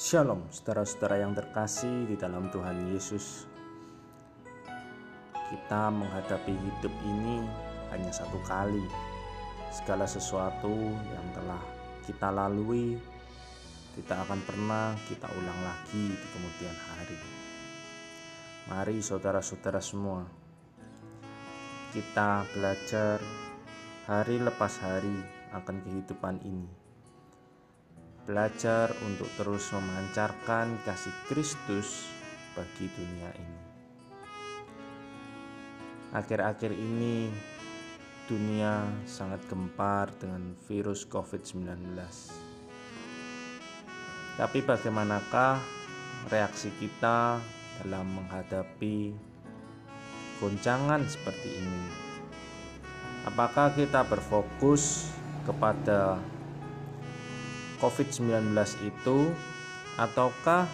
Shalom, 0.00 0.48
saudara-saudara 0.48 1.20
yang 1.20 1.36
terkasih 1.36 2.08
di 2.08 2.16
dalam 2.16 2.48
Tuhan 2.48 2.88
Yesus. 2.88 3.44
Kita 5.28 5.92
menghadapi 5.92 6.56
hidup 6.56 6.94
ini 7.04 7.44
hanya 7.92 8.08
satu 8.08 8.40
kali. 8.48 8.80
Segala 9.68 10.08
sesuatu 10.08 10.72
yang 10.88 11.26
telah 11.36 11.60
kita 12.08 12.32
lalui 12.32 12.96
tidak 14.00 14.24
akan 14.24 14.40
pernah 14.48 14.96
kita 15.04 15.28
ulang 15.36 15.60
lagi 15.68 16.16
di 16.16 16.26
kemudian 16.32 16.76
hari. 16.96 17.20
Mari 18.72 19.04
saudara-saudara 19.04 19.84
semua, 19.84 20.24
kita 21.92 22.48
belajar 22.56 23.20
hari 24.08 24.40
lepas 24.40 24.80
hari 24.80 25.20
akan 25.52 25.76
kehidupan 25.84 26.40
ini 26.40 26.79
belajar 28.24 28.92
untuk 29.06 29.28
terus 29.40 29.72
memancarkan 29.72 30.80
kasih 30.84 31.14
Kristus 31.28 32.10
bagi 32.52 32.86
dunia 32.92 33.30
ini. 33.34 33.60
Akhir-akhir 36.10 36.74
ini 36.74 37.30
dunia 38.26 38.82
sangat 39.06 39.42
gempar 39.46 40.10
dengan 40.18 40.54
virus 40.66 41.06
COVID-19. 41.06 41.94
Tapi 44.38 44.58
bagaimanakah 44.62 45.58
reaksi 46.30 46.70
kita 46.78 47.38
dalam 47.82 48.06
menghadapi 48.10 49.14
goncangan 50.38 51.04
seperti 51.06 51.62
ini? 51.62 51.82
Apakah 53.28 53.76
kita 53.76 54.00
berfokus 54.06 55.12
kepada 55.44 56.16
COVID-19 57.80 58.52
itu 58.84 59.18
ataukah 59.96 60.68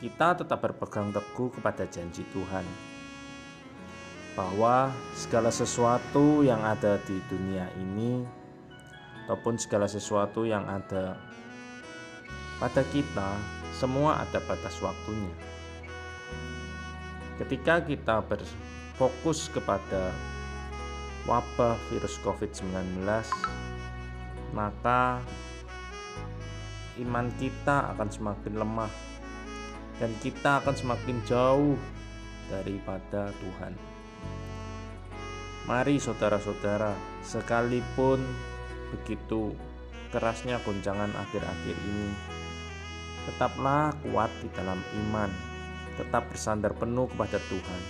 kita 0.00 0.40
tetap 0.40 0.64
berpegang 0.64 1.12
teguh 1.12 1.52
kepada 1.52 1.84
janji 1.84 2.24
Tuhan 2.32 2.64
bahwa 4.32 4.88
segala 5.12 5.52
sesuatu 5.52 6.40
yang 6.40 6.64
ada 6.64 6.96
di 7.04 7.20
dunia 7.28 7.68
ini 7.76 8.24
ataupun 9.28 9.60
segala 9.60 9.84
sesuatu 9.84 10.48
yang 10.48 10.64
ada 10.64 11.20
pada 12.56 12.80
kita 12.88 13.36
semua 13.76 14.24
ada 14.24 14.40
batas 14.44 14.80
waktunya. 14.80 15.32
Ketika 17.40 17.84
kita 17.84 18.24
berfokus 18.24 19.48
kepada 19.52 20.12
wabah 21.28 21.76
virus 21.92 22.16
COVID-19 22.24 23.04
maka 24.56 25.20
iman 27.00 27.32
kita 27.40 27.96
akan 27.96 28.08
semakin 28.12 28.54
lemah 28.60 28.92
dan 30.00 30.10
kita 30.24 30.64
akan 30.64 30.74
semakin 30.76 31.16
jauh 31.28 31.76
daripada 32.48 33.30
Tuhan. 33.40 33.76
Mari 35.68 36.00
saudara-saudara, 36.00 36.96
sekalipun 37.22 38.18
begitu 38.90 39.54
kerasnya 40.10 40.58
goncangan 40.66 41.12
akhir-akhir 41.14 41.76
ini, 41.78 42.10
tetaplah 43.28 43.94
kuat 44.02 44.32
di 44.42 44.48
dalam 44.56 44.80
iman, 45.06 45.30
tetap 45.94 46.26
bersandar 46.32 46.74
penuh 46.74 47.06
kepada 47.12 47.38
Tuhan. 47.46 47.82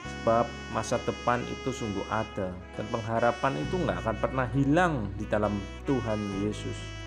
Sebab 0.00 0.48
masa 0.72 0.96
depan 1.04 1.44
itu 1.44 1.68
sungguh 1.76 2.06
ada 2.08 2.56
dan 2.78 2.86
pengharapan 2.88 3.60
itu 3.60 3.76
nggak 3.76 4.00
akan 4.00 4.16
pernah 4.16 4.48
hilang 4.56 5.12
di 5.20 5.28
dalam 5.28 5.52
Tuhan 5.84 6.40
Yesus. 6.40 6.99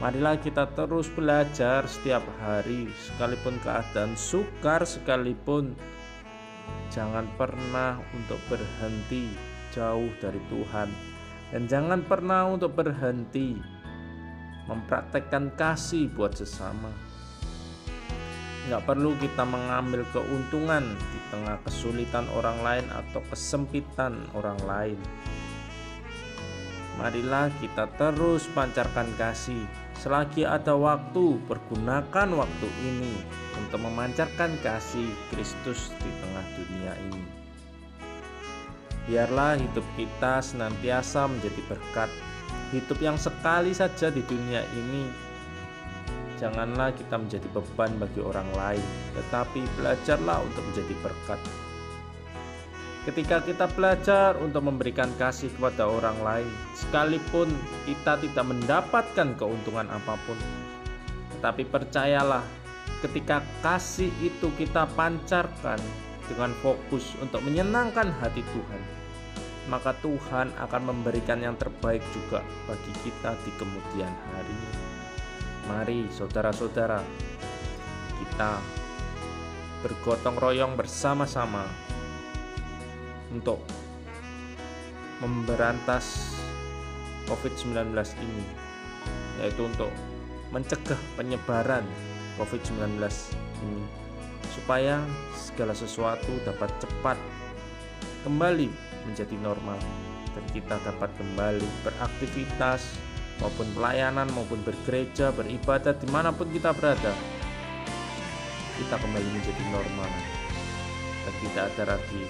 Marilah 0.00 0.40
kita 0.40 0.64
terus 0.72 1.12
belajar 1.12 1.84
setiap 1.84 2.24
hari, 2.40 2.88
sekalipun 3.04 3.60
keadaan 3.60 4.16
sukar 4.16 4.80
sekalipun. 4.88 5.76
Jangan 6.88 7.28
pernah 7.36 8.00
untuk 8.16 8.40
berhenti 8.48 9.28
jauh 9.76 10.08
dari 10.16 10.40
Tuhan, 10.48 10.88
dan 11.52 11.68
jangan 11.68 12.00
pernah 12.00 12.48
untuk 12.48 12.80
berhenti 12.80 13.60
mempraktekkan 14.72 15.52
kasih 15.60 16.08
buat 16.16 16.32
sesama. 16.32 16.88
Nggak 18.72 18.88
perlu 18.88 19.12
kita 19.20 19.44
mengambil 19.44 20.00
keuntungan 20.16 20.96
di 20.96 21.18
tengah 21.28 21.60
kesulitan 21.60 22.24
orang 22.32 22.56
lain 22.64 22.86
atau 22.88 23.20
kesempitan 23.28 24.16
orang 24.32 24.56
lain. 24.64 24.98
Marilah 27.00 27.48
kita 27.64 27.88
terus 27.96 28.44
pancarkan 28.52 29.08
kasih 29.16 29.64
Selagi 30.00 30.48
ada 30.48 30.72
waktu, 30.80 31.36
pergunakan 31.44 32.28
waktu 32.32 32.68
ini 32.88 33.20
untuk 33.60 33.84
memancarkan 33.84 34.56
kasih 34.64 35.12
Kristus 35.28 35.92
di 36.00 36.08
tengah 36.24 36.46
dunia 36.56 36.96
ini. 37.12 37.24
Biarlah 39.04 39.60
hidup 39.60 39.84
kita 40.00 40.40
senantiasa 40.40 41.28
menjadi 41.28 41.60
berkat, 41.68 42.08
hidup 42.72 42.96
yang 42.96 43.20
sekali 43.20 43.76
saja 43.76 44.08
di 44.08 44.24
dunia 44.24 44.64
ini. 44.72 45.04
Janganlah 46.40 46.96
kita 46.96 47.20
menjadi 47.20 47.44
beban 47.52 47.92
bagi 48.00 48.24
orang 48.24 48.48
lain, 48.56 48.86
tetapi 49.20 49.60
belajarlah 49.76 50.40
untuk 50.48 50.64
menjadi 50.72 50.96
berkat 51.04 51.40
Ketika 53.00 53.40
kita 53.40 53.64
belajar 53.72 54.36
untuk 54.44 54.68
memberikan 54.68 55.08
kasih 55.16 55.48
kepada 55.56 55.88
orang 55.88 56.20
lain, 56.20 56.52
sekalipun 56.76 57.48
kita 57.88 58.20
tidak 58.20 58.44
mendapatkan 58.44 59.32
keuntungan 59.40 59.88
apa 59.88 60.20
pun, 60.28 60.36
tetapi 61.40 61.64
percayalah, 61.64 62.44
ketika 63.00 63.40
kasih 63.64 64.12
itu 64.20 64.52
kita 64.60 64.84
pancarkan 64.92 65.80
dengan 66.28 66.52
fokus 66.60 67.16
untuk 67.24 67.40
menyenangkan 67.40 68.12
hati 68.20 68.44
Tuhan, 68.52 68.82
maka 69.72 69.96
Tuhan 70.04 70.52
akan 70.60 70.82
memberikan 70.92 71.40
yang 71.40 71.56
terbaik 71.56 72.04
juga 72.12 72.44
bagi 72.68 72.92
kita 73.00 73.32
di 73.48 73.50
kemudian 73.56 74.12
hari. 74.12 74.60
Mari, 75.72 76.00
saudara-saudara, 76.12 77.00
kita 78.20 78.60
bergotong 79.80 80.36
royong 80.36 80.76
bersama-sama 80.76 81.89
untuk 83.30 83.62
memberantas 85.22 86.34
COVID-19 87.30 87.94
ini 88.20 88.44
yaitu 89.40 89.64
untuk 89.64 89.92
mencegah 90.50 90.98
penyebaran 91.14 91.86
COVID-19 92.36 92.98
ini 93.64 93.82
supaya 94.50 95.00
segala 95.38 95.72
sesuatu 95.72 96.30
dapat 96.42 96.68
cepat 96.82 97.16
kembali 98.26 98.68
menjadi 99.06 99.36
normal 99.38 99.78
dan 100.34 100.44
kita 100.54 100.76
dapat 100.82 101.10
kembali 101.18 101.66
beraktivitas 101.86 102.98
maupun 103.40 103.66
pelayanan 103.72 104.28
maupun 104.36 104.60
bergereja 104.62 105.32
beribadah 105.32 105.96
di 105.96 106.06
mana 106.12 106.30
pun 106.30 106.46
kita 106.52 106.76
berada. 106.76 107.12
Kita 108.76 108.96
kembali 108.96 109.28
menjadi 109.32 109.64
normal. 109.72 110.10
Dan 111.20 111.34
tidak 111.44 111.64
ada 111.72 111.84
lagi 111.96 112.24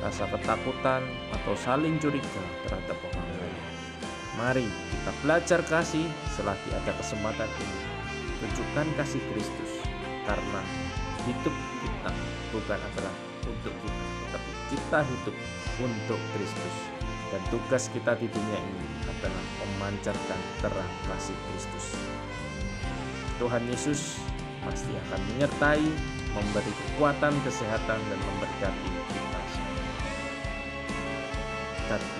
rasa 0.00 0.24
ketakutan 0.32 1.04
atau 1.30 1.52
saling 1.56 2.00
curiga 2.00 2.44
terhadap 2.64 2.96
orang 3.12 3.28
lain. 3.36 3.56
Mari 4.40 4.66
kita 4.66 5.12
belajar 5.20 5.60
kasih 5.68 6.06
selagi 6.32 6.70
ada 6.72 6.92
kesempatan 6.96 7.48
ini. 7.60 7.78
Tunjukkan 8.40 8.86
kasih 8.96 9.20
Kristus 9.32 9.84
karena 10.24 10.62
hidup 11.28 11.52
kita 11.84 12.10
bukan 12.56 12.80
adalah 12.80 13.14
untuk 13.44 13.74
kita, 13.84 14.04
tetapi 14.24 14.50
kita 14.72 14.98
hidup 15.04 15.36
untuk 15.84 16.20
Kristus. 16.32 16.76
Dan 17.30 17.42
tugas 17.46 17.86
kita 17.94 18.18
di 18.18 18.26
dunia 18.26 18.58
ini 18.58 18.86
adalah 19.06 19.44
memancarkan 19.62 20.40
terang 20.58 20.92
kasih 21.06 21.36
Kristus. 21.46 21.94
Tuhan 23.38 23.62
Yesus 23.70 24.18
pasti 24.66 24.90
akan 24.92 25.20
menyertai, 25.30 25.86
memberi 26.34 26.72
kekuatan, 26.74 27.32
kesehatan, 27.46 28.00
dan 28.02 28.18
memberkati 28.18 29.19
kita 31.90 31.98
semua. 31.98 32.19